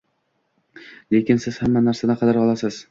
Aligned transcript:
lekin 1.17 1.43
siz 1.45 1.61
hamma 1.65 1.87
narsani 1.91 2.21
qidira 2.25 2.49
olasiz. 2.49 2.79